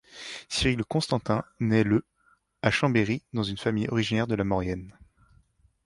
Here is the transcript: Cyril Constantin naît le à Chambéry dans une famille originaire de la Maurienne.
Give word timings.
Cyril 0.49 0.83
Constantin 0.85 1.43
naît 1.59 1.83
le 1.83 2.03
à 2.63 2.71
Chambéry 2.71 3.21
dans 3.33 3.43
une 3.43 3.59
famille 3.59 3.87
originaire 3.87 4.25
de 4.25 4.33
la 4.33 4.43
Maurienne. 4.43 4.97